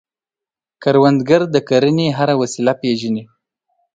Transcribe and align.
کروندګر 0.83 1.41
د 1.53 1.55
کرنې 1.69 2.07
هره 2.17 2.35
وسیله 2.41 2.73
پېژني 2.81 3.23